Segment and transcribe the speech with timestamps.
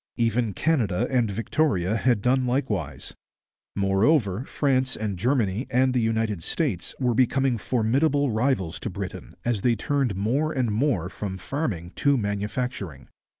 [0.17, 3.13] Even Canada and Victoria had done likewise.
[3.75, 9.61] Moreover, France and Germany and the United States were becoming formidable rivals to Britain, as
[9.61, 13.09] they turned more and more from farming to manufacturing.